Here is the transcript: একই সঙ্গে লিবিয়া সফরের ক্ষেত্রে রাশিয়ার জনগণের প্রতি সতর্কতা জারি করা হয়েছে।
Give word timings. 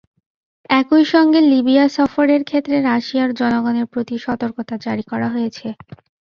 একই 0.71 1.03
সঙ্গে 1.13 1.39
লিবিয়া 1.51 1.85
সফরের 1.97 2.41
ক্ষেত্রে 2.43 2.75
রাশিয়ার 2.81 3.29
জনগণের 3.33 3.85
প্রতি 3.85 4.15
সতর্কতা 4.19 4.73
জারি 4.85 5.03
করা 5.11 5.27
হয়েছে। 5.29 5.67